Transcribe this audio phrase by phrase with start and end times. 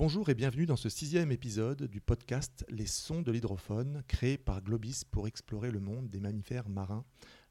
[0.00, 4.62] Bonjour et bienvenue dans ce sixième épisode du podcast Les sons de l'hydrophone, créé par
[4.62, 7.04] Globis pour explorer le monde des mammifères marins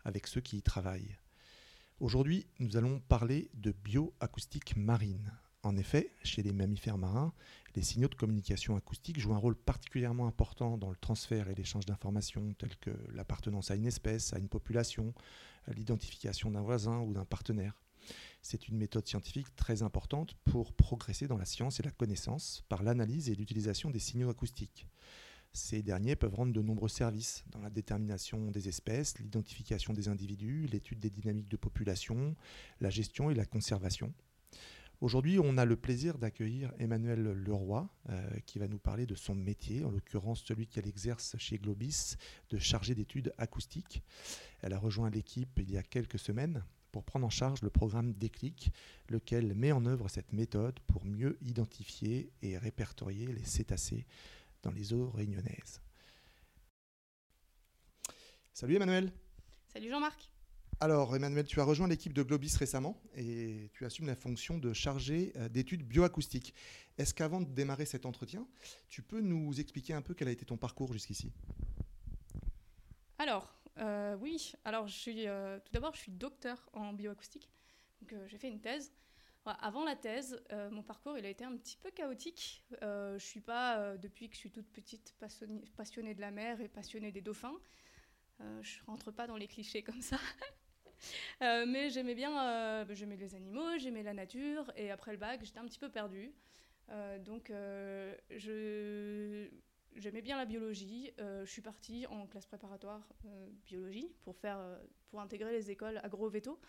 [0.04, 1.16] avec ceux qui y travaillent.
[2.00, 5.32] Aujourd'hui, nous allons parler de bioacoustique marine.
[5.62, 7.34] En effet, chez les mammifères marins,
[7.76, 11.86] les signaux de communication acoustique jouent un rôle particulièrement important dans le transfert et l'échange
[11.86, 15.14] d'informations telles que l'appartenance à une espèce, à une population,
[15.68, 17.80] l'identification d'un voisin ou d'un partenaire.
[18.42, 22.84] C'est une méthode scientifique très importante pour progresser dans la science et la connaissance par
[22.84, 24.88] l'analyse et l'utilisation des signaux acoustiques.
[25.52, 30.68] Ces derniers peuvent rendre de nombreux services dans la détermination des espèces, l'identification des individus,
[30.72, 32.36] l'étude des dynamiques de population,
[32.82, 34.14] la gestion et la conservation.
[35.02, 39.34] Aujourd'hui, on a le plaisir d'accueillir Emmanuel Leroy, euh, qui va nous parler de son
[39.34, 42.16] métier, en l'occurrence celui qu'elle exerce chez Globis,
[42.50, 44.04] de chargée d'études acoustiques.
[44.62, 48.14] Elle a rejoint l'équipe il y a quelques semaines pour prendre en charge le programme
[48.14, 48.72] Déclic,
[49.08, 54.06] lequel met en œuvre cette méthode pour mieux identifier et répertorier les cétacés
[54.64, 55.82] dans les eaux réunionnaises.
[58.54, 59.12] Salut Emmanuel.
[59.72, 60.30] Salut Jean-Marc.
[60.82, 64.72] Alors Emmanuel, tu as rejoint l'équipe de Globis récemment et tu assumes la fonction de
[64.72, 66.54] chargé euh, d'études bioacoustiques.
[66.98, 68.48] Est-ce qu'avant de démarrer cet entretien,
[68.88, 71.34] tu peux nous expliquer un peu quel a été ton parcours jusqu'ici?
[73.18, 77.50] Alors, euh, oui, alors je suis, euh, tout d'abord je suis docteur en bioacoustique,
[78.02, 78.94] donc j'ai fait une thèse
[79.62, 82.64] avant la thèse, euh, mon parcours il a été un petit peu chaotique.
[82.84, 85.16] Euh, je suis pas, euh, depuis que je suis toute petite,
[85.76, 87.58] passionnée, de la mer et passionnée des dauphins.
[88.42, 90.18] Euh, je rentre pas dans les clichés comme ça.
[91.42, 94.72] mais j'aimais bien, j'aimais les animaux, j'aimais la nature.
[94.76, 96.34] Et après le bac, j'étais un petit peu perdue.
[97.26, 97.52] donc
[98.30, 99.50] je
[99.96, 101.12] j'aimais bien la biologie.
[101.18, 103.08] je suis partie en classe préparatoire
[103.66, 104.60] biologie pour, faire,
[105.10, 106.60] pour intégrer les écoles agro-véto.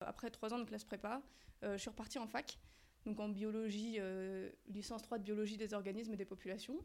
[0.00, 1.22] Après trois ans de classe prépa,
[1.62, 2.58] euh, je suis repartie en fac,
[3.04, 6.78] donc en biologie, euh, licence 3 de biologie des organismes et des populations.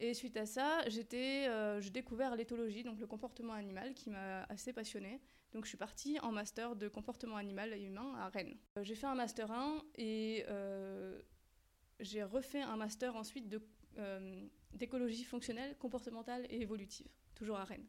[0.00, 4.72] Et suite à ça, euh, j'ai découvert l'éthologie, donc le comportement animal, qui m'a assez
[4.72, 5.20] passionnée.
[5.52, 8.56] Donc je suis partie en master de comportement animal et humain à Rennes.
[8.82, 10.44] j'ai fait un master 1 et
[12.00, 13.60] j'ai refait un master ensuite de,
[14.72, 17.86] d'écologie fonctionnelle, comportementale et évolutive, toujours à Rennes.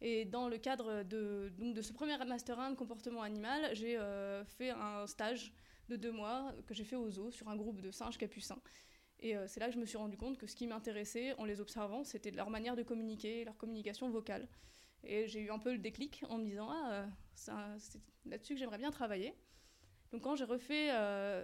[0.00, 3.96] Et dans le cadre de, donc de ce premier Master 1 de comportement animal, j'ai
[3.96, 5.54] euh, fait un stage
[5.88, 8.60] de deux mois que j'ai fait aux zoo sur un groupe de singes capucins.
[9.20, 11.46] Et euh, c'est là que je me suis rendu compte que ce qui m'intéressait en
[11.46, 14.46] les observant, c'était leur manière de communiquer, leur communication vocale.
[15.04, 17.06] Et j'ai eu un peu le déclic en me disant Ah, euh,
[17.78, 19.34] c'est là-dessus que j'aimerais bien travailler.
[20.12, 20.90] Donc quand j'ai refait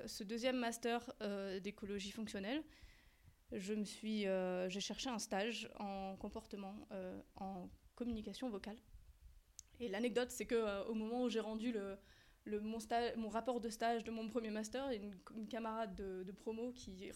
[0.07, 1.13] ce deuxième master
[1.61, 2.63] d'écologie fonctionnelle,
[3.53, 4.27] je me suis,
[4.69, 6.75] j'ai cherché un stage en comportement,
[7.37, 8.77] en communication vocale.
[9.81, 14.05] Et l'anecdote, c'est que euh, au moment où j'ai rendu le, mon, rapport de stage
[14.05, 15.15] de mon premier master, a une,
[15.49, 17.11] camarade de, promo qui,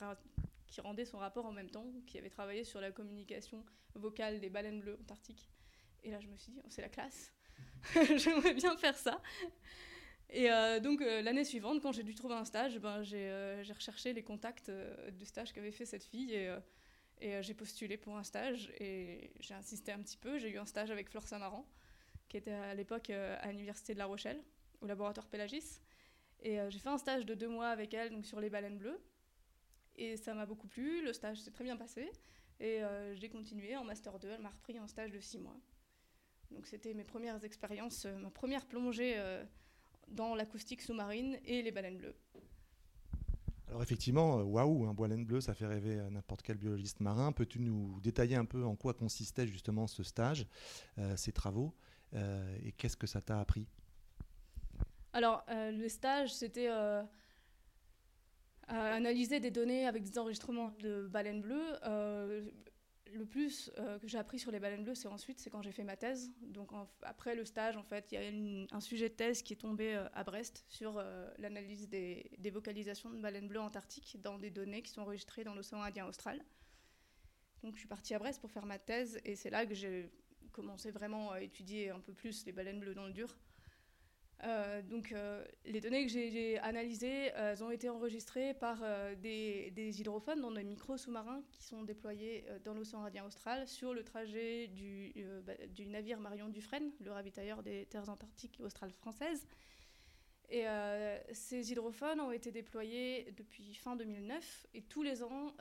[0.66, 3.64] qui rendait son rapport en même temps, qui avait travaillé sur la communication
[3.94, 5.50] vocale des baleines bleues antarctiques.
[6.02, 7.32] Et là, je me suis dit, oh, c'est la classe.
[8.16, 9.20] J'aimerais bien faire ça.
[10.30, 14.12] Et euh, donc, euh, l'année suivante, quand j'ai dû trouver un stage, ben, j'ai recherché
[14.12, 14.70] les contacts
[15.12, 16.34] du stage qu'avait fait cette fille.
[17.20, 20.38] Et euh, j'ai postulé pour un stage et j'ai insisté un petit peu.
[20.38, 21.66] J'ai eu un stage avec Flore Samaran,
[22.28, 24.42] qui était à l'époque euh, à l'Université de La Rochelle,
[24.80, 25.80] au laboratoire Pélagis.
[26.40, 28.78] Et euh, j'ai fait un stage de deux mois avec elle donc sur les baleines
[28.78, 29.00] bleues.
[29.96, 32.10] Et ça m'a beaucoup plu, le stage s'est très bien passé.
[32.60, 32.82] Et
[33.14, 35.56] j'ai continué en Master 2, elle m'a repris un stage de six mois.
[36.50, 39.20] Donc c'était mes premières expériences, ma première plongée
[40.08, 42.14] dans l'acoustique sous-marine et les baleines bleues.
[43.68, 47.32] Alors effectivement, euh, waouh, un baleine bleu, ça fait rêver n'importe quel biologiste marin.
[47.32, 50.46] Peux-tu nous détailler un peu en quoi consistait justement ce stage,
[50.98, 51.74] euh, ces travaux,
[52.14, 53.66] euh, et qu'est-ce que ça t'a appris?
[55.12, 56.68] Alors, le stage, c'était
[58.66, 61.78] analyser des données avec des enregistrements de baleines bleues
[63.12, 65.72] le plus euh, que j'ai appris sur les baleines bleues, c'est ensuite, c'est quand j'ai
[65.72, 66.32] fait ma thèse.
[66.40, 66.70] Donc
[67.02, 69.94] après le stage, en fait, il y a un sujet de thèse qui est tombé
[69.94, 74.50] euh, à Brest sur euh, l'analyse des, des, vocalisations de baleines bleues antarctiques dans des
[74.50, 76.44] données qui sont enregistrées dans l'océan Indien austral.
[77.62, 80.10] Donc je suis partie à Brest pour faire ma thèse et c'est là que j'ai
[80.52, 83.36] commencé vraiment à étudier un peu plus les baleines bleues dans le dur.
[84.44, 90.00] Euh, donc, euh, les données que j'ai analysées, elles ont été enregistrées par euh, des,
[90.00, 94.68] hydrophones dans des micros sous-marins qui sont déployés dans l'océan Indien austral sur le trajet
[94.68, 95.14] du,
[95.46, 99.46] bah, du, navire Marion Dufresne, le ravitailleur des terres antarctiques australes françaises.
[100.50, 100.64] Et
[101.32, 105.54] ces hydrophones ont été déployés depuis fin 2009 et tous les ans,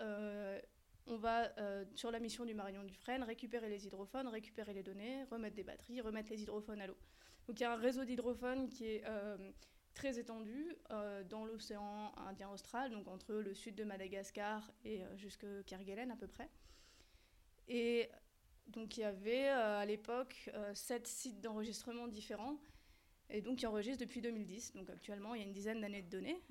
[1.08, 1.50] on va
[1.96, 6.02] sur la mission du Marion Dufresne récupérer les hydrophones, récupérer les données, remettre des batteries,
[6.02, 6.98] remettre les hydrophones à l'eau.
[7.48, 9.38] Donc il y a un réseau d'hydrophones qui est euh,
[9.94, 10.76] très étendue
[11.30, 16.28] dans l'océan Indien austral, donc entre le sud de Madagascar et jusque Kerguelen à peu
[16.28, 16.50] près.
[17.68, 18.10] Et
[18.68, 22.58] donc il y avait à l'époque sept sites d'enregistrement différents
[23.30, 24.74] et donc qui enregistre depuis 2010.
[24.74, 26.42] Donc actuellement, il y a une dizaine d'années de données.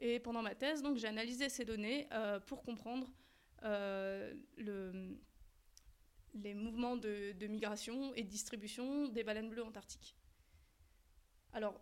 [0.00, 3.12] Et pendant ma thèse, donc j'ai analysé ces données euh, pour comprendre
[3.64, 5.18] euh, le,
[6.34, 10.16] les mouvements de, migration et de distribution des baleines bleues antarctiques.
[11.52, 11.80] Alors,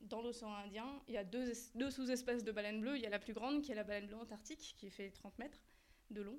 [0.00, 1.54] dans l'océan Indien, il y a deux,
[1.90, 2.96] sous-espèces de baleines bleues.
[2.96, 5.38] Il y a la plus grande, qui est la baleine bleue antarctique, qui fait 30
[5.38, 5.62] mètres
[6.10, 6.38] de long,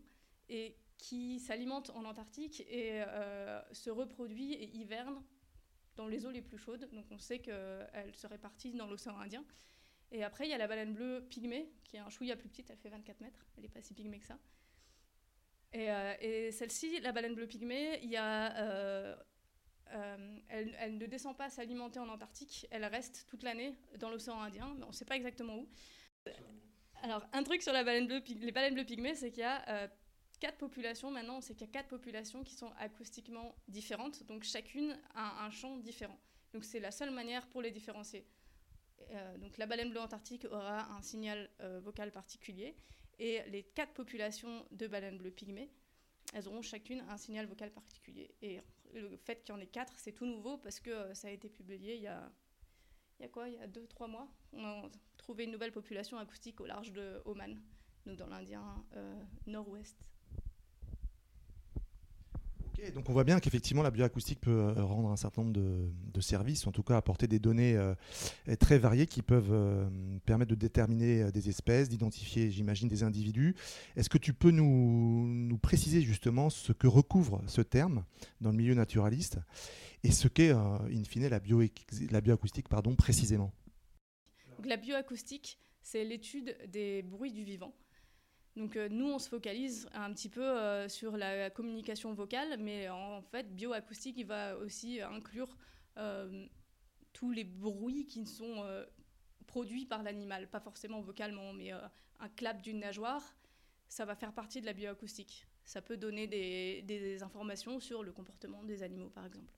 [0.50, 5.22] et qui s'alimente en Antarctique et euh, se reproduit et hiverne
[5.96, 6.90] dans les eaux les plus chaudes.
[6.94, 9.44] Donc on sait qu'elle se répartit dans l'océan Indien.
[10.12, 12.70] Et après, il y a la baleine bleue pygmée, qui est un chouïa plus petite,
[12.70, 14.38] elle fait 24 mètres, elle n'est pas si pygmée que ça.
[15.74, 19.16] Et, euh, celle-ci, la baleine bleue pygmée, il y a, euh,
[19.94, 24.74] euh, elle, ne descend pas s'alimenter en Antarctique, elle reste toute l'année dans l'océan Indien,
[24.78, 25.68] mais on ne sait pas exactement où.
[27.04, 29.90] Alors, un truc sur les baleines bleues pygmées, c'est qu'il y a
[30.40, 34.98] quatre populations maintenant, c'est qu'il y a quatre populations qui sont acoustiquement différentes, donc chacune
[35.14, 36.20] a un champ différent.
[36.54, 38.26] Donc c'est la seule manière pour les différencier.
[39.38, 41.50] Donc la baleine bleue antarctique aura un signal
[41.84, 42.76] vocal particulier
[43.20, 45.70] et les quatre populations de baleines bleues pygmées,
[46.34, 48.34] elles auront chacune un signal vocal particulier.
[48.42, 48.60] Et
[48.94, 51.32] le fait qu'il y en ait quatre, c'est tout nouveau parce que euh, ça a
[51.32, 52.32] été publié il y a,
[53.20, 53.48] il y a quoi?
[53.50, 54.28] Il y a deux, trois mois.
[54.54, 57.62] On a trouvé une nouvelle population acoustique au large de Oman,
[58.06, 58.86] dans l'Indien
[59.48, 59.98] nord-ouest
[62.92, 66.66] donc on voit bien qu'effectivement la bioacoustique peut euh, rendre un certain nombre de, services,
[66.66, 67.94] en tout cas apporter des données euh,
[68.60, 69.88] très variées qui peuvent euh,
[70.26, 73.56] permettre de déterminer des espèces, d'identifier, j'imagine, des individus.
[73.96, 78.06] Est-ce que tu peux nous, préciser justement ce que recouvre ce terme
[78.42, 79.38] dans le milieu naturaliste
[80.04, 81.40] et ce qu'est, in fine, la,
[82.12, 83.54] la bioacoustique pardon, précisément?
[84.64, 87.74] La bioacoustique, c'est l'étude des bruits du vivant.
[88.56, 92.90] Donc euh, nous, on se focalise un petit peu euh, sur la communication vocale, mais
[92.90, 95.58] en fait, bioacoustique, il va aussi inclure
[95.98, 96.48] euh,
[97.12, 98.66] tous les bruits qui sont
[99.48, 103.36] produits par l'animal, pas forcément vocalement, mais un clap d'une nageoire,
[103.88, 105.48] ça va faire partie de la bioacoustique.
[105.64, 109.54] Ça peut donner des, des informations sur le comportement des animaux, par exemple.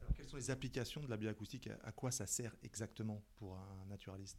[0.00, 1.68] Alors, quelles sont les applications de la bioacoustique?
[1.82, 4.38] À quoi ça sert exactement pour un naturaliste?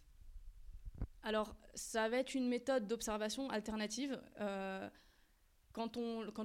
[1.24, 4.20] Alors, ça va être une méthode d'observation alternative.
[4.40, 4.90] Euh,
[5.74, 5.98] quand,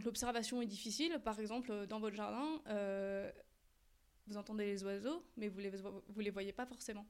[0.04, 3.30] l'observation est difficile, par exemple dans votre jardin, euh,
[4.26, 7.06] vous entendez les oiseaux, mais vous ne les, voyez pas forcément.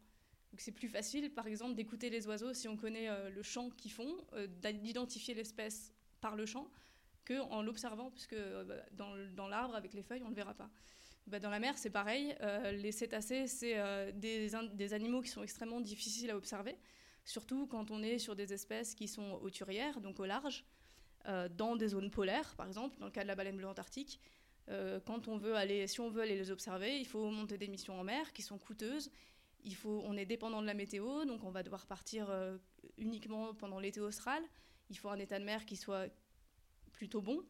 [0.56, 3.90] C'est plus facile, par exemple, d'écouter les oiseaux si on connaît euh, le chant qu'ils
[3.90, 4.16] font,
[4.62, 6.70] d'identifier l'espèce par le chant,
[7.26, 10.70] qu'en l'observant, puisque bah, dans, l'arbre, avec les feuilles, on ne le verra pas.
[11.26, 12.36] Bah, dans la mer, c'est pareil.
[12.72, 16.76] les cétacés, c'est des, animaux qui sont extrêmement difficiles à observer
[17.24, 20.64] surtout quand on est sur des espèces qui sont hauturières, donc au large,
[21.26, 24.20] euh, dans des zones polaires, par exemple, dans le cas de la baleine bleue antarctique.
[24.68, 28.42] Euh, si on veut aller les observer, il faut monter des missions en mer qui
[28.42, 29.10] sont coûteuses.
[29.62, 32.58] Il faut, on est dépendant de la météo, donc on va devoir partir euh,
[32.98, 34.42] uniquement pendant l'été austral.
[34.90, 36.08] Il faut un état de mer qui soit
[36.92, 37.42] plutôt bon,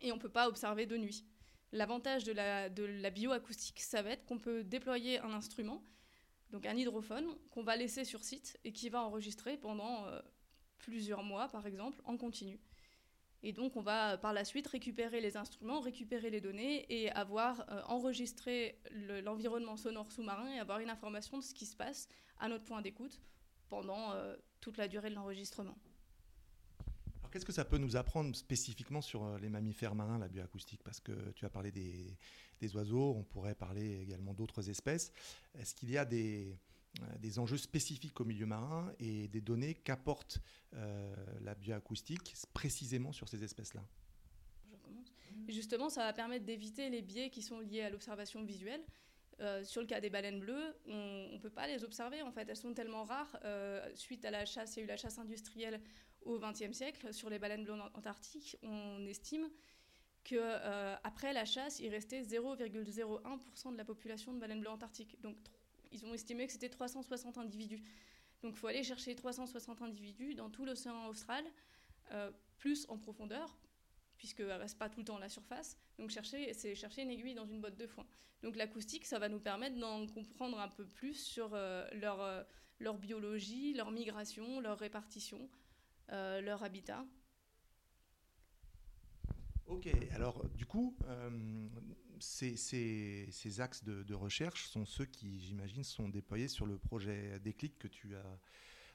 [0.00, 1.24] et on ne peut pas observer de nuit.
[1.72, 5.82] L'avantage de la, de la bioacoustique, ça va être qu'on peut déployer un instrument
[6.54, 10.20] donc un hydrophone qu'on va laisser sur site et qui va enregistrer pendant euh,
[10.78, 12.60] plusieurs mois, par exemple, en continu.
[13.42, 17.68] Et donc on va par la suite récupérer les instruments, récupérer les données et avoir
[17.68, 18.78] euh, enregistré
[19.24, 22.08] l'environnement sonore sous-marin et avoir une information de ce qui se passe
[22.38, 23.20] à notre point d'écoute
[23.68, 25.76] pendant euh, toute la durée de l'enregistrement.
[27.34, 30.84] Qu'est-ce que ça peut nous apprendre spécifiquement sur les mammifères marins, la bioacoustique?
[30.84, 35.10] Parce que tu as parlé des, oiseaux, on pourrait parler également d'autres espèces.
[35.58, 36.56] Est-ce qu'il y a des,
[37.00, 40.38] euh, enjeux spécifiques au milieu marin et des données qu'apporte
[40.74, 43.82] euh, la bioacoustique précisément sur ces espèces-là?
[45.48, 48.84] Justement, ça va permettre d'éviter les biais qui sont liés à l'observation visuelle.
[49.40, 52.48] Euh, sur le cas des baleines bleues, on ne peut pas les observer en fait.
[52.48, 53.36] Elles sont tellement rares.
[53.96, 55.80] suite à la chasse, il y a eu la chasse industrielle
[56.24, 57.12] au XXe siècle.
[57.12, 59.48] Sur les baleines bleues antarctiques, on estime
[60.24, 65.20] qu'après euh, la chasse, il restait 0,01% de la population de baleines bleues antarctiques.
[65.20, 65.36] Donc
[65.92, 67.82] ils ont estimé que c'était 360 individus.
[68.42, 71.44] Donc il faut aller chercher 360 individus dans tout l'océan austral,
[72.12, 73.56] euh, plus en profondeur,
[74.16, 75.78] puisqu'elle ne reste pas tout le temps à la surface.
[75.98, 78.06] Donc chercher, c'est chercher une aiguille dans une botte de foin.
[78.42, 81.86] Donc l'acoustique, ça va nous permettre d'en comprendre un peu plus sur euh,
[82.78, 85.48] leur biologie, leur migration, leur répartition,
[86.08, 87.04] leur habitat.
[89.66, 91.68] Ok, alors du coup, euh,
[92.20, 97.88] ces, axes de, recherche sont ceux qui, j'imagine, sont déployés sur le projet Déclic que
[97.88, 98.38] tu as,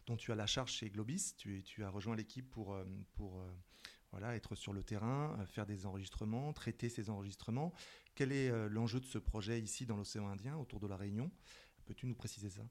[0.05, 1.33] dont tu as la charge chez Globis.
[1.37, 2.85] Tu, as rejoint l'équipe pour, euh,
[3.21, 7.73] euh, être sur le terrain, faire des enregistrements, traiter ces enregistrements.
[8.13, 11.31] Quel est l'enjeu de ce projet ici dans l'océan Indien, autour de la Réunion?
[11.85, 12.63] Peux-tu nous préciser ça?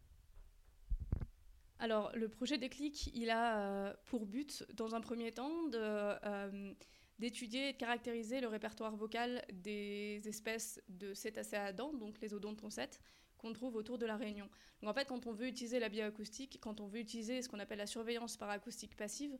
[1.78, 6.74] Alors, le projet Déclic, il a pour but, dans un premier temps, de
[7.18, 12.32] d'étudier et de caractériser le répertoire vocal des espèces de cétacés à dents, donc les
[12.32, 13.00] odontocètes,
[13.38, 14.48] qu'on trouve autour de la Réunion.
[14.80, 17.58] Donc en fait, quand on veut utiliser la bioacoustique, quand on veut utiliser ce qu'on
[17.58, 19.36] appelle la surveillance par acoustique passive,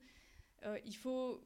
[0.65, 1.41] euh, il faut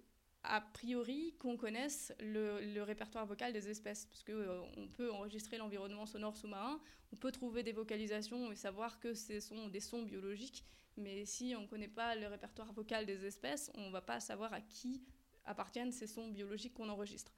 [0.45, 5.57] a priori qu'on connaisse le, répertoire vocal des espèces, parce qu'on euh, on peut enregistrer
[5.57, 6.81] l'environnement sonore sous-marin,
[7.13, 10.65] on peut trouver des vocalisations et savoir que ce sont des sons biologiques,
[10.97, 14.21] mais si on ne connaît pas le répertoire vocal des espèces, on ne va pas
[14.21, 15.03] savoir à qui
[15.45, 17.33] appartiennent ces sons biologiques qu'on enregistre.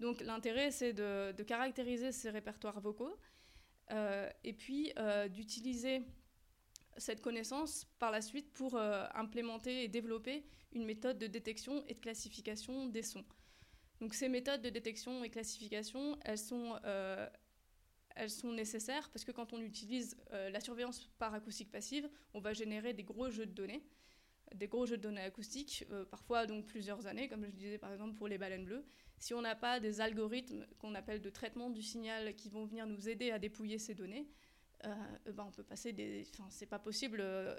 [0.00, 3.16] Donc l'intérêt, c'est de, caractériser ces répertoires vocaux
[3.90, 6.02] euh, et puis euh, d'utiliser
[6.98, 11.94] cette connaissance par la suite pour euh, implémenter et développer une méthode de détection et
[11.94, 13.24] de classification des sons.
[14.00, 16.78] Donc ces méthodes de détection et classification, elles sont,
[18.14, 22.52] elles sont nécessaires parce que quand on utilise la surveillance par acoustique passive, on va
[22.52, 23.82] générer des gros jeux de données
[24.54, 27.92] des gros jeux de données acoustiques, euh, parfois donc plusieurs années, comme je disais par
[27.92, 28.84] exemple pour les baleines bleues.
[29.18, 32.86] Si on n'a pas des algorithmes qu'on appelle de traitement du signal qui vont venir
[32.86, 34.47] nous aider à dépouiller ces données, euh,
[34.84, 36.26] ben on peut passer des.
[36.34, 37.56] Enfin, c'est pas possible euh,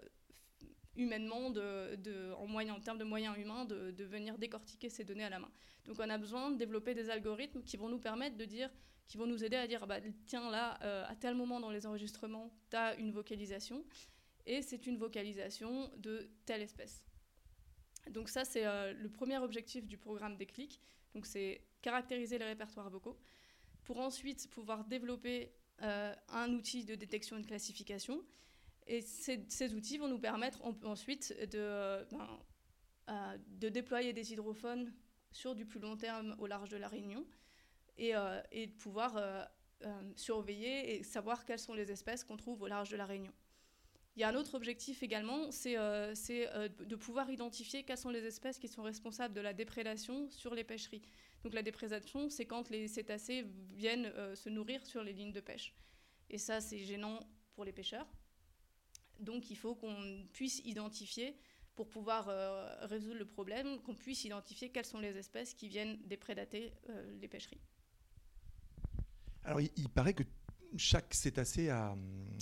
[0.96, 5.04] humainement, de, de, en, moyen, en termes de moyens humains, de, de, venir décortiquer ces
[5.04, 5.52] données à la main.
[5.86, 8.70] Donc on a besoin de développer des algorithmes qui vont nous permettre de dire,
[9.08, 10.74] qui vont nous aider à dire, bah, tiens là,
[11.08, 13.86] à tel moment dans les enregistrements, tu as une vocalisation
[14.46, 17.06] et c'est une vocalisation de telle espèce.
[18.10, 20.82] Donc ça, c'est euh, le premier objectif du programme Déclic.
[21.14, 23.18] Donc c'est caractériser les répertoires vocaux
[23.84, 28.24] pour ensuite pouvoir développer euh, un outil de détection et de classification.
[28.88, 32.40] Et ces, outils vont nous permettre ensuite de, ben,
[33.10, 34.92] euh, de déployer des hydrophones
[35.32, 37.26] sur du plus long terme au large de la Réunion
[37.98, 39.50] et, de pouvoir
[40.16, 43.34] surveiller et savoir quelles sont les espèces qu'on trouve au large de la Réunion.
[44.20, 48.10] Il y a un autre objectif également, c'est euh, euh, de pouvoir identifier quelles sont
[48.10, 51.02] les espèces qui sont responsables de la déprédation sur les pêcheries.
[51.44, 55.40] Donc la déprédation, c'est quand les cétacés viennent euh, se nourrir sur les lignes de
[55.40, 55.74] pêche.
[56.30, 57.20] Et ça, c'est gênant
[57.56, 58.08] pour les pêcheurs.
[59.20, 61.38] Donc il faut qu'on puisse identifier,
[61.76, 62.28] pour pouvoir
[62.90, 66.74] résoudre le problème, qu'on puisse identifier quelles sont les espèces qui viennent déprédater
[67.22, 67.62] les pêcheries.
[69.44, 70.24] Alors il paraît que
[70.78, 72.00] chaque cétacé a hum,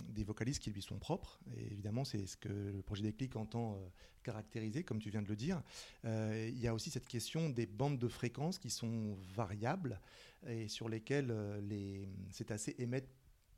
[0.10, 1.40] des vocalises qui lui sont propres.
[1.72, 3.88] Évidemment, c'est ce que le projet Déclic entend euh,
[4.24, 5.62] caractériser, comme tu viens de le dire.
[6.06, 10.02] Euh, il y a aussi cette question des bandes de fréquences qui sont variables
[10.48, 13.10] et sur lesquelles euh, les cétacés émettent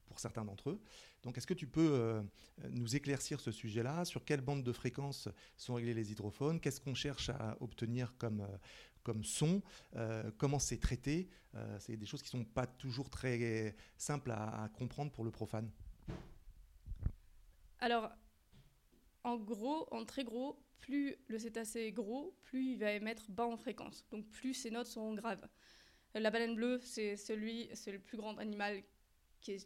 [0.07, 0.81] pour certains d'entre eux.
[1.21, 2.23] Donc, est-ce que tu peux
[2.71, 4.05] nous éclaircir ce sujet-là?
[4.05, 6.59] Sur quelles bandes de fréquences sont réglés les hydrophones?
[6.59, 8.47] Qu'est-ce qu'on cherche à obtenir comme,
[9.09, 9.63] comme son,
[9.95, 11.29] euh, comment c'est traité.
[11.55, 15.67] Euh, c'est des choses qui sont pas toujours très simples à, comprendre pour le profane.
[17.79, 18.11] Alors,
[19.23, 23.47] en gros, en très gros, plus le cétacé est gros, plus il va émettre bas
[23.47, 24.05] en fréquence.
[24.11, 25.47] Donc plus ses notes seront graves.
[26.13, 28.83] La baleine bleue, c'est celui, c'est le plus grand animal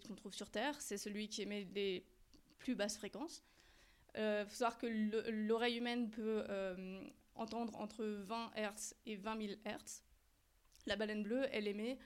[0.07, 0.79] qu'on trouve sur Terre.
[0.79, 2.05] C'est celui qui émet les
[2.59, 3.43] plus basses fréquences.
[4.15, 6.45] Il euh, faut savoir que l'oreille humaine peut
[7.35, 10.03] entendre entre 20 Hz et 20 000 Hz.
[10.85, 11.97] La baleine bleue, elle émet,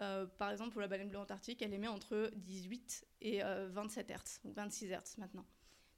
[0.00, 4.40] euh, par exemple pour la baleine bleue antarctique, elle émet entre 18 et 27 Hz,
[4.44, 5.44] ou 26 Hz maintenant.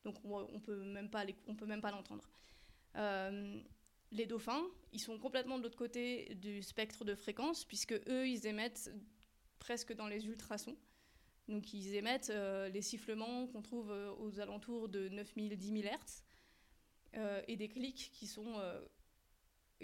[0.05, 2.29] Donc on ne peut même pas, l'entendre.
[2.97, 3.61] Euh,
[4.12, 4.62] les dauphins,
[4.93, 8.93] ils sont complètement de l'autre côté du spectre de fréquence, puisque eux, ils émettent
[9.59, 10.76] presque dans les ultrasons.
[11.49, 16.23] Donc ils émettent euh, les sifflements qu'on trouve aux alentours de 9000, 10 000 Hz.
[17.16, 18.80] Euh, et des clics qui sont, euh,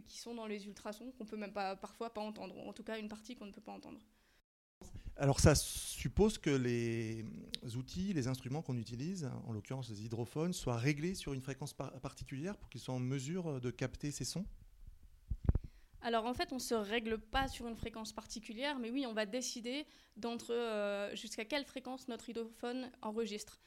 [0.07, 2.99] qui sont dans les ultrasons qu'on peut même pas, parfois pas entendre, en tout cas
[2.99, 4.01] une partie qu'on ne peut pas entendre.
[5.17, 7.25] Alors ça suppose que les
[7.77, 12.57] outils, les instruments qu'on utilise, en l'occurrence les hydrophones, soient réglés sur une fréquence particulière
[12.57, 14.47] pour qu'ils soient en mesure de capter ces sons?
[16.03, 19.13] Alors en fait, on ne se règle pas sur une fréquence particulière, mais oui, on
[19.13, 19.85] va décider
[20.17, 23.61] d'entre euh, jusqu'à quelle fréquence notre hydrophone enregistre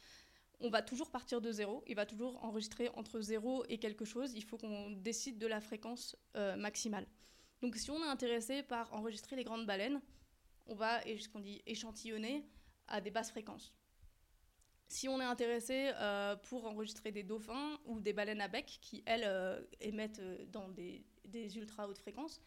[0.64, 1.84] on va toujours partir de zéro.
[1.88, 4.34] Il va toujours enregistrer entre zéro et quelque chose.
[4.34, 7.06] Il faut qu'on décide de la fréquence euh, maximale.
[7.62, 10.02] Donc, si on est intéressé par enregistrer les grandes baleines,
[10.66, 12.48] on va, ce qu'on dit, échantillonner
[12.88, 13.74] à des basses fréquences.
[14.88, 19.04] Si on est intéressé euh, pour enregistrer des dauphins ou des baleines à bec qui,
[19.06, 21.04] elles, euh, émettent dans des,
[21.58, 22.42] ultra hautes fréquences,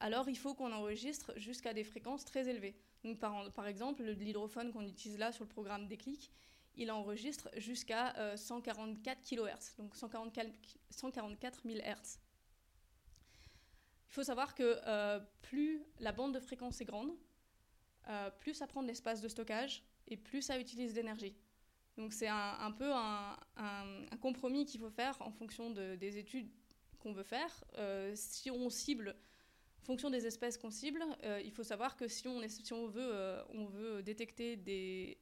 [0.00, 2.74] alors il faut qu'on enregistre jusqu'à des fréquences très élevées.
[3.20, 6.32] Par, par exemple, l'hydrophone qu'on utilise là sur le programme Déclic,
[6.76, 10.50] il enregistre jusqu'à 144 kHz, donc 144,
[10.90, 12.18] 144 000 Hz.
[14.08, 17.10] Il faut savoir que euh, plus la bande de fréquence est grande,
[18.08, 21.34] euh, plus ça prend de l'espace de stockage et plus ça utilise d'énergie.
[21.96, 23.36] Donc c'est un, peu un,
[24.20, 26.48] compromis qu'il faut faire en fonction des études
[27.00, 27.64] qu'on veut faire.
[27.78, 29.16] Euh, si on cible,
[29.82, 31.04] en fonction des espèces qu'on cible,
[31.44, 35.18] il faut savoir que si on veut détecter des,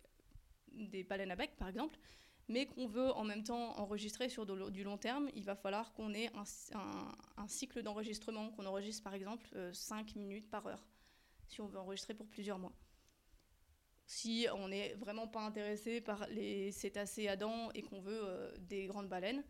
[0.75, 1.99] des baleines à bec, par exemple,
[2.49, 6.13] mais qu'on veut en même temps enregistrer sur du long terme, il va falloir qu'on
[6.13, 10.85] ait un, cycle d'enregistrement, qu'on enregistre par exemple 5 euh, minutes par heure,
[11.49, 12.73] si on veut enregistrer pour plusieurs mois.
[14.07, 18.53] Si on n'est vraiment pas intéressé par les cétacés à dents et qu'on veut euh,
[18.59, 19.45] des grandes baleines,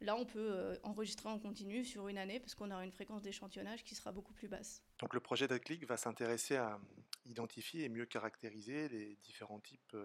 [0.00, 3.22] là on peut euh, enregistrer en continu sur une année parce qu'on aura une fréquence
[3.22, 4.82] d'échantillonnage qui sera beaucoup plus basse.
[5.00, 6.78] Donc le projet d'Aclic va s'intéresser à
[7.24, 9.96] identifier et mieux caractériser les différents types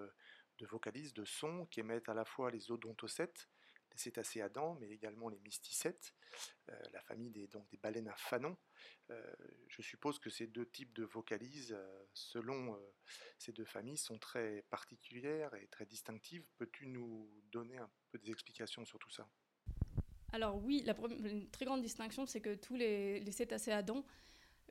[0.60, 3.50] de vocalises, de sons qui émettent à la fois les odontocètes,
[3.94, 6.14] les cétacés à dents, mais également les mysticètes,
[6.70, 8.58] euh, la famille des, donc des baleines à fanon.
[9.12, 9.34] Euh,
[9.68, 12.80] je suppose que ces deux types de vocalises, euh, selon
[13.38, 16.46] ces deux familles, sont très particulières et très distinctives.
[16.58, 19.30] Peux-tu nous donner un peu des explications sur tout ça?
[20.32, 24.04] Alors oui, la une très grande distinction, c'est que tous les, les, cétacés à dents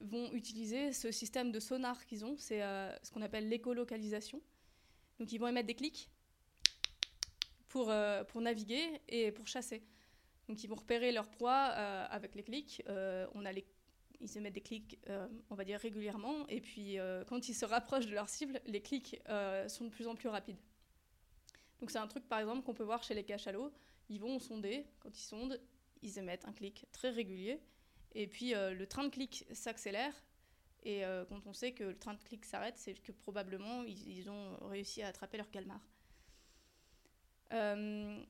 [0.01, 2.61] vont utiliser ce système de sonar qu'ils ont, c'est
[3.03, 4.43] ce qu'on appelle l'écolocalisation.
[5.23, 6.11] Donc ils vont émettre des clics
[7.69, 9.81] pour, euh, pour naviguer et pour chasser.
[10.49, 12.83] Donc ils vont repérer leur proie euh, avec les clics.
[12.89, 13.65] Euh, on a les,
[14.19, 14.99] ils émettent des clics,
[15.49, 16.45] on va dire régulièrement.
[16.49, 16.97] Et puis
[17.29, 19.23] quand ils se rapprochent de leur cible, les clics
[19.69, 20.59] sont de plus en plus rapides.
[21.79, 23.73] Donc c'est un truc par exemple qu'on peut voir chez les cachalots.
[24.09, 24.87] Ils vont sonder.
[24.99, 25.61] Quand ils sondent,
[26.03, 27.61] ils émettent un clic très régulier.
[28.17, 30.15] Et puis le train de clics s'accélère
[30.85, 34.29] et euh, quand on sait que le train de clic s'arrête, c'est que probablement ils,
[34.29, 35.81] ont réussi à attraper leur calmar.
[37.53, 38.21] Euh,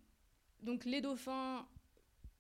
[0.61, 1.67] donc les dauphins,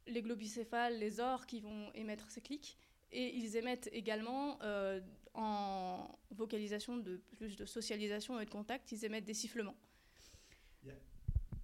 [0.06, 2.76] les globicéphales, les ors qui vont émettre ces clics,
[3.10, 5.00] et ils émettent également euh,
[5.34, 9.76] en vocalisation de plus de socialisation et de contact, ils émettent des sifflements.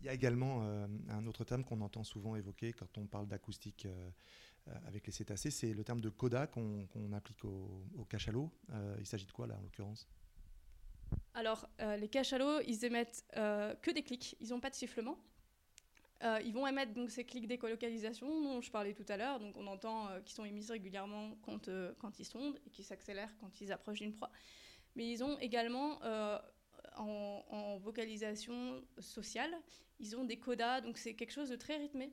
[0.00, 0.62] Il y a également
[1.08, 3.88] un autre terme qu'on entend souvent évoquer quand on parle d'acoustique
[4.86, 8.50] avec les cétacés, c'est le terme de coda qu'on applique aux au cachalots.
[8.70, 10.08] Euh, il s'agit de quoi là en l'occurrence?
[11.34, 15.18] Alors euh, les cachalots, ils émettent que des clics, ils n'ont pas de sifflement.
[16.22, 19.66] ils vont émettre donc ces clics d'écolocalisation dont je parlais tout à l'heure, donc on
[19.66, 24.00] entend qu'ils sont émis régulièrement quand, quand ils sondent et qui s'accélèrent quand ils approchent
[24.00, 24.30] d'une proie.
[24.96, 26.00] Mais ils ont également
[26.96, 29.54] en, en, vocalisation sociale,
[30.00, 32.12] ils ont des codas, donc c'est quelque chose de très rythmé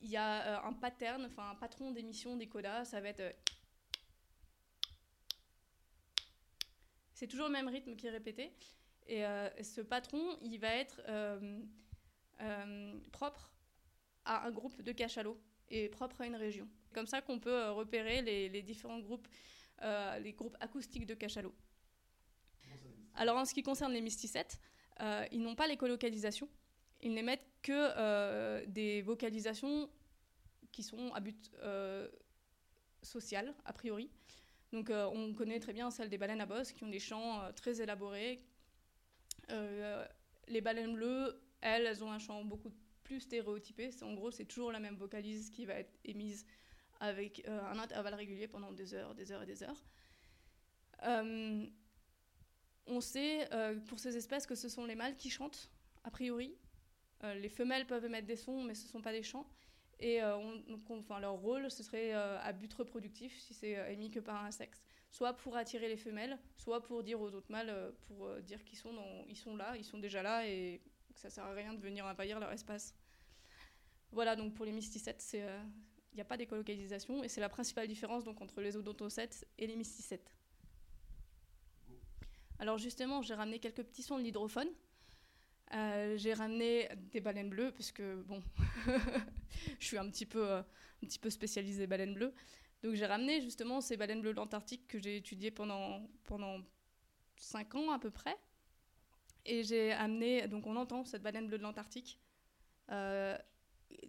[0.00, 3.20] il y a euh, un pattern, enfin un patron d'émission des codas, ça va être.
[3.20, 3.32] Euh,
[7.14, 8.52] c'est toujours le même rythme qui est répété.
[9.06, 11.00] Et euh, ce patron, il va être
[13.10, 13.50] propre
[14.24, 16.68] à un groupe de cachalots et propre à une région.
[16.84, 19.26] C'est comme ça qu'on peut repérer les, les, différents groupes,
[20.20, 21.54] les groupes acoustiques de cachalots.
[23.14, 24.60] Alors en ce qui concerne les mysticètes,
[25.32, 26.48] ils n'ont pas les colocalisations
[27.00, 29.88] ils n'émettent que euh, des vocalisations
[30.72, 32.08] qui sont à but euh,
[33.02, 34.10] social, a priori.
[34.72, 37.40] Donc euh, on connaît très bien celle des baleines à bosse qui ont des chants
[37.54, 38.42] très élaborés.
[40.48, 43.90] les baleines bleues, elles, elles ont un chant beaucoup plus stéréotypé.
[44.02, 46.44] En gros, c'est toujours la même vocalise qui va être émise
[47.00, 49.82] avec un intervalle régulier pendant des heures, des heures et des heures.
[52.86, 53.48] on sait
[53.86, 55.70] pour ces espèces que ce sont les mâles qui chantent,
[56.04, 56.54] a priori,
[57.22, 59.48] les femelles peuvent émettre des sons, mais ce ne sont pas des chants.
[60.00, 60.36] Et euh,
[60.90, 64.50] enfin, leur rôle, ce serait euh, à but reproductif, si c'est émis que par un
[64.50, 64.82] sexe.
[65.10, 68.94] Soit pour attirer les femelles, soit pour dire aux autres mâles, pour dire qu'ils sont,
[69.26, 70.80] ils sont là, ils sont déjà là, et
[71.12, 72.94] que ça ne sert à rien de venir envahir leur espace.
[74.12, 78.24] Voilà, donc pour les mysticètes, il n'y a pas d'écolocalisation, et c'est la principale différence
[78.24, 80.30] donc, entre les odontocètes et les mysticètes.
[82.58, 84.68] Alors justement, j'ai ramené quelques petits sons de l'hydrophone.
[85.74, 88.42] Euh, j'ai ramené des baleines bleues parce que bon,
[89.78, 92.34] je suis un petit peu, euh, un petit peu spécialisée baleines bleues.
[92.82, 96.60] Donc j'ai ramené justement ces baleines bleues de l'Antarctique que j'ai étudiées pendant pendant
[97.36, 98.36] cinq ans à peu près.
[99.44, 102.20] Et j'ai amené, donc on entend cette baleine bleue de l'Antarctique,
[102.90, 103.36] euh,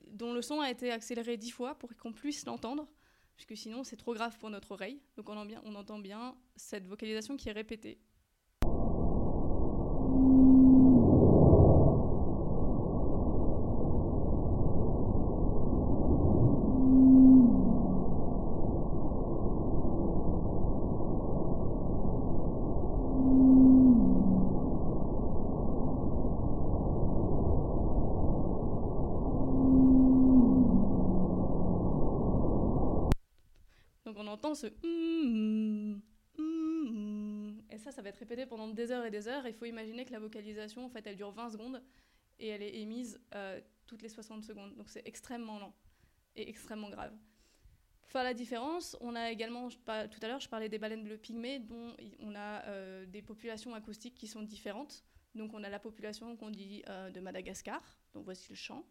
[0.07, 2.87] dont le son a été accéléré dix fois pour qu'on puisse l'entendre,
[3.35, 5.01] puisque sinon c'est trop grave pour notre oreille.
[5.15, 5.37] Donc on,
[5.75, 7.99] entend bien cette vocalisation qui est répétée
[34.39, 36.01] entend ce mm,
[36.37, 37.61] mm,
[38.19, 39.47] et ça, ça va être répété pendant des heures et des heures.
[39.47, 41.81] Il faut imaginer que la vocalisation, en fait, elle dure 20 secondes
[42.39, 44.75] et elle est émise euh, toutes les 60 secondes.
[44.75, 45.73] Donc c'est extrêmement lent
[46.35, 47.13] et extrêmement grave.
[48.01, 51.17] Pour faire la différence, on a également, tout à l'heure, je parlais des baleines bleues
[51.17, 55.03] pygmées, dont on a euh, des populations acoustiques qui sont différentes.
[55.35, 57.81] Donc on a la population qu'on dit euh, de Madagascar.
[58.13, 58.83] Donc voici le chant.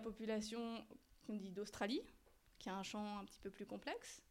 [0.00, 0.84] population
[2.58, 4.22] qui a un champ un petit peu plus complexe.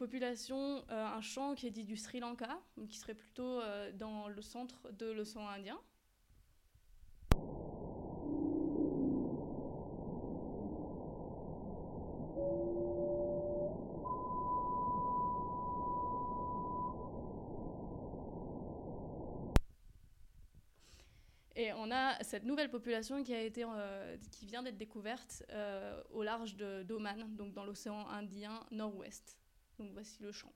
[0.00, 4.28] population, euh, un chant qui est dit du Sri Lanka, qui serait plutôt euh, dans
[4.28, 5.78] le centre de l'océan Indien.
[21.56, 25.44] Et on a cette nouvelle population qui, a été, euh, qui vient d'être découverte
[26.10, 29.36] au large d'Oman, donc dans l'océan Indien nord-ouest.
[29.78, 30.52] Donc voici le chant.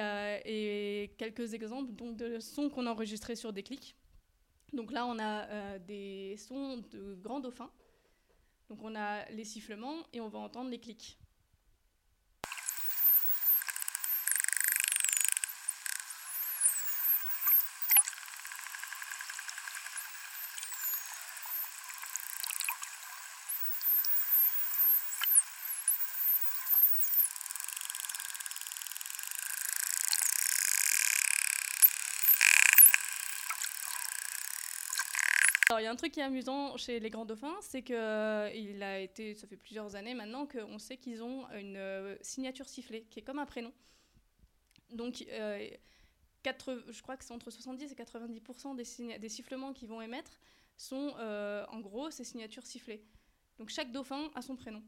[0.00, 3.96] Euh, et, quelques exemples donc, de sons qu'on a enregistrés sur des clics.
[4.72, 7.70] Donc là, on a euh, des sons de grands dauphins
[8.72, 11.18] donc on a les sifflements et on va entendre les clics.
[35.80, 38.50] Il y a un truc qui est amusant chez les grands dauphins, c'est que euh,
[38.54, 42.68] il a été, ça fait plusieurs années maintenant qu'on sait qu'ils ont une euh, signature
[42.68, 43.72] sifflée qui est comme un prénom.
[44.90, 45.68] Donc, euh,
[46.44, 50.40] je crois que c'est entre 70 et 90% des, des sifflements qu'ils vont émettre
[50.76, 51.14] sont
[51.68, 53.04] en gros ces signatures sifflées.
[53.58, 54.82] Donc chaque dauphin a son prénom.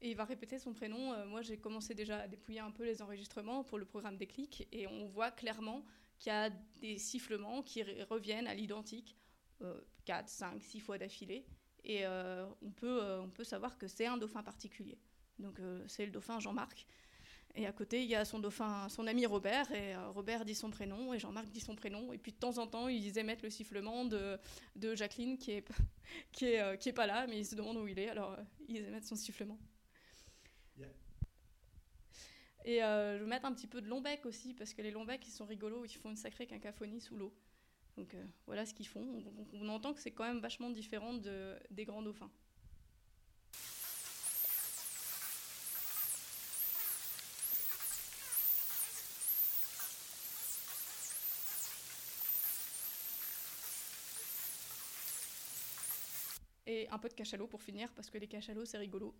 [0.00, 1.26] Et il va répéter son prénom.
[1.26, 4.88] moi, j'ai commencé déjà à dépouiller un peu les enregistrements pour le programme Déclic, et
[4.88, 5.84] on voit clairement
[6.18, 9.16] qu'il y a des sifflements qui reviennent à l'identique
[10.04, 11.44] 4, 5, 6 fois d'affilée.
[11.84, 14.98] Et euh, on, peut, euh, on peut savoir que c'est un dauphin particulier.
[15.38, 16.86] Donc euh, c'est le dauphin Jean-Marc.
[17.54, 20.70] Et à côté, il y a son dauphin, son ami Robert, et Robert dit son
[20.70, 22.12] prénom, et Jean-Marc dit son prénom.
[22.12, 24.38] Et puis de temps en temps, ils émettent le sifflement de,
[24.76, 25.64] de Jacqueline, qui est,
[26.32, 28.36] qui, est, qui est pas là, mais ils se demandent où il est, alors
[28.68, 29.58] ils émettent son sifflement.
[32.64, 35.06] Et je vais mettre un petit peu de long bec aussi, parce que les longs
[35.06, 37.34] becs, ils sont rigolos, ils font une sacrée quinquaphonie sous l'eau.
[37.98, 39.04] Donc euh, voilà ce qu'ils font.
[39.52, 42.30] On, entend que c'est quand même vachement différent de, des grands dauphins.
[56.68, 59.12] Et un peu de cachalot pour finir, parce que les cachalots, c'est rigolo.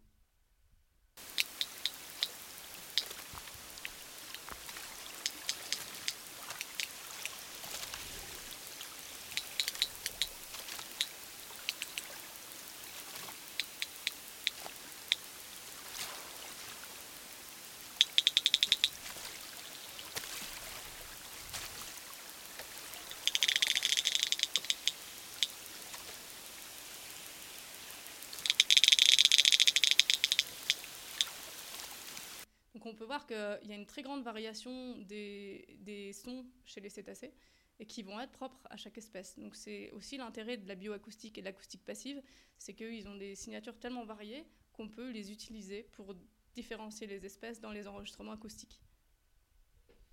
[32.88, 37.32] On peut voir qu'il y a une très grande variation des, sons chez les cétacés
[37.80, 39.38] et qui vont être propres à chaque espèce.
[39.38, 42.20] Donc c'est aussi l'intérêt de la bioacoustique et de l'acoustique passive,
[42.58, 46.14] c'est qu'ils ont des signatures tellement variées qu'on peut les utiliser pour
[46.54, 48.80] différencier les espèces dans les enregistrements acoustiques.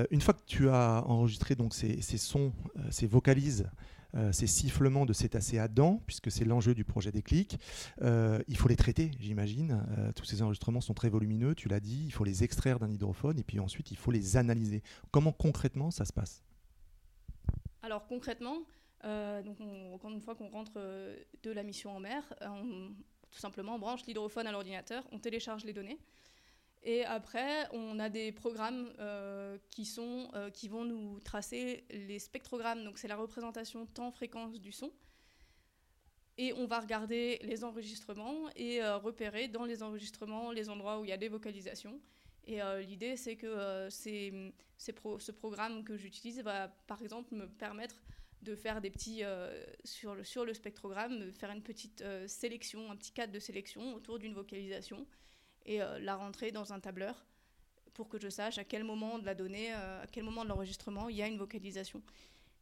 [0.01, 3.69] Euh, une fois que tu as enregistré donc ces, sons, euh, ces vocalises
[4.32, 7.58] ces sifflements de cétacés à dents, puisque c'est l'enjeu du projet Déclic.
[8.01, 9.84] il faut les traiter, j'imagine.
[10.15, 12.04] tous ces enregistrements sont très volumineux, tu l'as dit.
[12.06, 14.84] Il faut les extraire d'un hydrophone et puis ensuite il faut les analyser.
[15.12, 16.43] Comment concrètement ça se passe?
[17.82, 18.60] Alors concrètement,
[19.04, 19.58] donc
[19.93, 20.73] encore une fois qu'on rentre
[21.43, 22.93] de la mission en mer, on,
[23.32, 25.99] tout simplement on branche l'hydrophone à l'ordinateur, on télécharge les données.
[26.88, 32.19] Et après, on a des programmes euh, qui, sont, euh, qui vont nous tracer les
[32.19, 34.91] spectrogrammes, donc c'est la représentation temps-fréquence du son.
[36.38, 41.06] Et on va regarder les enregistrements et euh, repérer dans les enregistrements les endroits où
[41.06, 42.00] il y a des vocalisations.
[42.48, 47.95] Et l'idée, c'est que ce programme que j'utilise va, par exemple, me permettre
[48.43, 49.24] de faire des petits,
[49.84, 54.19] sur, le, sur le spectrogramme, faire une petite sélection, un petit cadre de sélection autour
[54.19, 55.08] d'une vocalisation
[55.65, 57.25] et euh, la rentrer dans un tableur
[57.93, 60.49] pour que je sache à quel moment de la donnée, euh, à quel moment de
[60.49, 62.01] l'enregistrement il y a une vocalisation.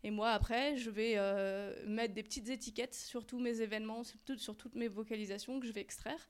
[0.03, 4.55] Et moi, après, je vais euh, mettre des petites étiquettes sur tous mes événements, sur,
[4.55, 6.29] toutes mes vocalisations que je vais extraire.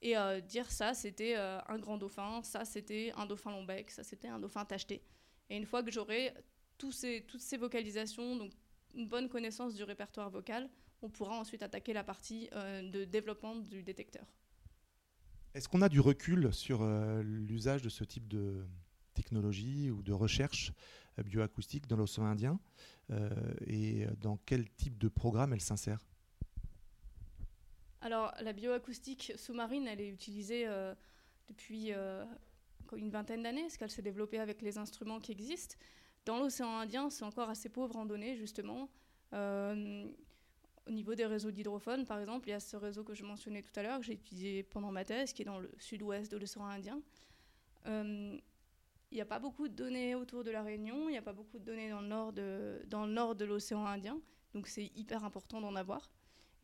[0.00, 4.38] Et dire ça, c'était un grand dauphin, ça, c'était un dauphin long-bec, ça, c'était un
[4.38, 5.00] dauphin tacheté.
[5.48, 6.34] Et une fois que j'aurai
[6.76, 8.52] toutes ces vocalisations, donc
[8.94, 10.68] une bonne connaissance du répertoire vocal,
[11.00, 14.26] on pourra ensuite attaquer la partie de développement du détecteur.
[15.54, 18.66] Est-ce qu'on a du recul sur euh, l'usage de ce type de
[19.14, 20.72] technologie ou de recherche
[21.20, 22.58] euh, bioacoustique dans l'océan Indien
[23.10, 23.30] euh,
[23.64, 26.00] et dans quel type de programme elle s'insère?
[28.00, 30.66] Alors, la bioacoustique sous-marine, elle est utilisée
[31.48, 31.90] depuis
[32.94, 35.76] une vingtaine d'années, parce qu'elle s'est développée avec les instruments qui existent.
[36.26, 38.90] Dans l'océan Indien, c'est encore assez pauvre en données, justement.
[40.86, 43.62] Au niveau des réseaux d'hydrophones, par exemple, il y a ce réseau que je mentionnais
[43.62, 46.36] tout à l'heure, que j'ai étudié pendant ma thèse, qui est dans le sud-ouest de
[46.36, 47.00] l'océan Indien.
[47.86, 48.38] Euh,
[49.10, 51.32] il n'y a pas beaucoup de données autour de la Réunion, il n'y a pas
[51.32, 54.20] beaucoup de données dans le nord de, l'océan Indien,
[54.52, 56.10] donc c'est hyper important d'en avoir.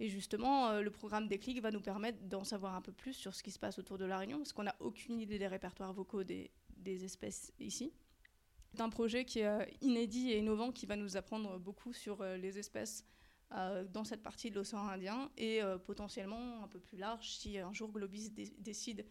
[0.01, 3.35] Et justement, euh, le programme Déclic va nous permettre d'en savoir un peu plus sur
[3.35, 5.95] ce qui se passe autour de la Réunion, parce qu'on n'a aucune idée des répertoires
[5.95, 7.93] vocaux des, des espèces ici.
[8.73, 12.23] C'est un projet qui est euh, inédit et innovant qui va nous apprendre beaucoup sur
[12.23, 13.05] les espèces
[13.53, 17.59] euh, dans cette partie de l'océan Indien et euh, potentiellement un peu plus large si
[17.59, 19.05] un jour Globis décide,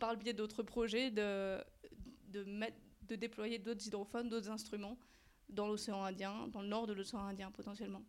[0.00, 1.62] par le biais d'autres projets, de,
[2.28, 4.96] de, mettre, de déployer d'autres hydrophones, d'autres instruments
[5.50, 8.02] dans l'océan Indien, dans le nord de l'océan Indien potentiellement.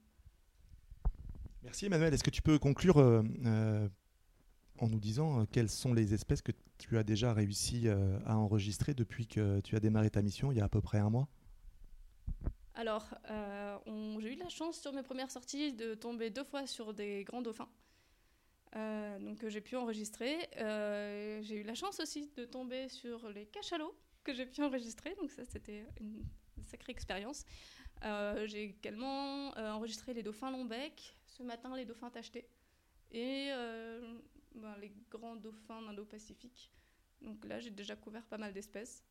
[1.64, 2.14] Merci Emmanuel.
[2.14, 3.90] Est-ce que tu peux conclure euh,
[4.78, 9.28] en nous disant quelles sont les espèces que tu as déjà réussi à enregistrer depuis
[9.28, 11.28] que tu as démarré ta mission il y a à peu près un mois?
[12.78, 13.80] Alors, euh,
[14.20, 17.42] j'ai eu la chance sur mes premières sorties de tomber deux fois sur des grands
[17.42, 17.70] dauphins.
[18.76, 20.48] Euh, donc que j'ai pu enregistrer.
[20.58, 25.16] Euh, j'ai eu la chance aussi de tomber sur les cachalots que j'ai pu enregistrer,
[25.16, 26.24] donc ça c'était une,
[26.68, 27.46] sacrée expérience.
[28.46, 32.48] j'ai également enregistré les dauphins long-bec, ce matin les dauphins tachetés
[33.12, 33.50] et
[34.54, 36.72] ben, les grands dauphins indo-pacifiques.
[37.22, 39.04] Donc là j'ai déjà couvert pas mal d'espèces.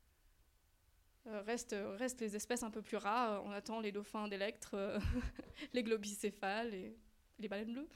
[1.29, 3.43] Euh, reste, reste les espèces un peu plus rares.
[3.45, 4.99] On attend les dauphins d'électre, euh,
[5.73, 6.97] les globicéphales et
[7.39, 7.89] les baleines bleues.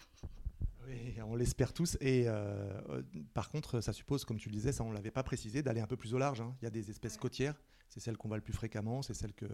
[0.86, 1.96] Oui, on l'espère tous.
[2.00, 3.02] Et euh,
[3.34, 5.86] par contre, ça suppose, comme tu le disais, ça on l'avait pas précisé, d'aller un
[5.86, 6.40] peu plus au large.
[6.40, 6.56] Hein.
[6.60, 7.54] Il y a des espèces côtières,
[7.88, 9.46] c'est celles qu'on voit le plus fréquemment, c'est celles que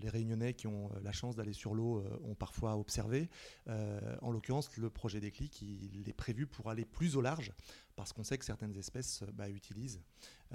[0.00, 3.30] les Réunionnais qui ont la chance d'aller sur l'eau ont parfois observées.
[3.66, 7.52] en l'occurrence, le projet Déclic, il est prévu pour aller plus au large,
[7.94, 10.02] parce qu'on sait que certaines espèces bah, utilisent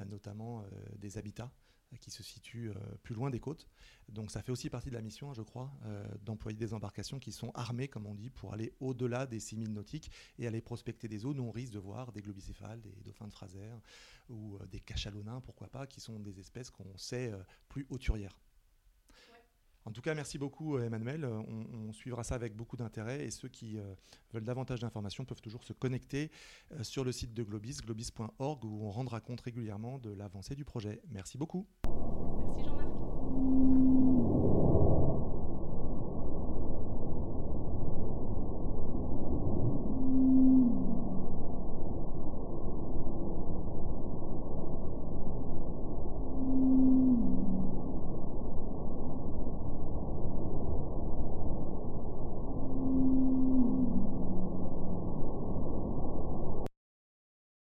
[0.06, 0.66] notamment
[0.98, 1.50] des habitats
[1.98, 3.68] qui se situe euh, plus loin des côtes.
[4.10, 7.32] Donc ça fait aussi partie de la mission, je crois, euh, d'employer des embarcations qui
[7.32, 11.26] sont armées, comme on dit, pour aller au-delà des 6000 nautiques et aller prospecter des
[11.26, 11.34] eaux.
[11.34, 13.72] Nous, on risque de voir des globicéphales, des dauphins de Fraser
[14.30, 17.34] ou euh, des cachalonins, pourquoi pas, qui sont des espèces qu'on sait
[17.70, 18.38] plus hauturières.
[19.86, 21.26] En tout cas, merci beaucoup Emmanuel.
[21.26, 23.78] On, suivra ça avec beaucoup d'intérêt et ceux qui
[24.34, 26.32] veulent davantage d'informations peuvent toujours se connecter
[26.82, 31.02] sur le site de Globis, globis.org, où on rendra compte régulièrement de l'avancée du projet.
[31.10, 31.68] Merci beaucoup.